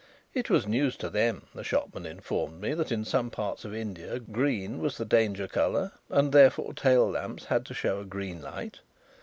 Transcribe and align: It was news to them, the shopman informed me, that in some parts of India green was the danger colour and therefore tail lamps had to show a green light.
It 0.33 0.49
was 0.49 0.65
news 0.65 0.97
to 0.97 1.11
them, 1.11 1.45
the 1.53 1.63
shopman 1.63 2.07
informed 2.07 2.59
me, 2.59 2.73
that 2.73 2.91
in 2.91 3.05
some 3.05 3.29
parts 3.29 3.63
of 3.65 3.75
India 3.75 4.17
green 4.19 4.79
was 4.79 4.97
the 4.97 5.05
danger 5.05 5.47
colour 5.47 5.91
and 6.09 6.31
therefore 6.31 6.73
tail 6.73 7.07
lamps 7.07 7.45
had 7.45 7.67
to 7.67 7.75
show 7.75 7.99
a 7.99 8.05
green 8.05 8.41
light. 8.41 8.79